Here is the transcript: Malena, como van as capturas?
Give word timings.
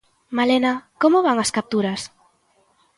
Malena, 0.37 0.73
como 1.01 1.23
van 1.25 1.37
as 1.43 1.53
capturas? 1.57 2.01